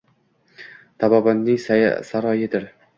Tabobatning 1.05 1.63
saroyidir… 2.11 2.71